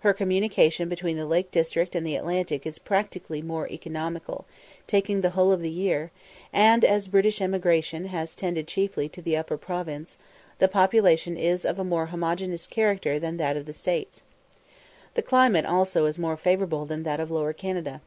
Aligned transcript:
Her 0.00 0.12
communication 0.12 0.88
between 0.88 1.16
the 1.16 1.26
Lake 1.26 1.52
district 1.52 1.94
and 1.94 2.04
the 2.04 2.16
Atlantic 2.16 2.66
is 2.66 2.80
practically 2.80 3.40
more 3.40 3.68
economical, 3.68 4.44
taking 4.88 5.20
the 5.20 5.30
whole 5.30 5.52
of 5.52 5.60
the 5.60 5.70
year, 5.70 6.10
and, 6.52 6.84
as 6.84 7.06
British 7.06 7.40
emigration 7.40 8.06
has 8.06 8.34
tended 8.34 8.66
chiefly 8.66 9.08
to 9.10 9.22
the 9.22 9.36
Upper 9.36 9.56
Province, 9.56 10.16
the 10.58 10.66
population 10.66 11.36
is 11.36 11.64
of 11.64 11.78
a 11.78 11.84
more 11.84 12.06
homogeneous 12.06 12.66
character 12.66 13.20
than 13.20 13.36
that 13.36 13.56
of 13.56 13.66
the 13.66 13.72
States. 13.72 14.24
The 15.14 15.22
climate 15.22 15.64
also 15.66 16.06
is 16.06 16.18
more 16.18 16.36
favourable 16.36 16.84
than 16.84 17.04
that 17.04 17.20
of 17.20 17.30
Lower 17.30 17.52
Canada. 17.52 18.00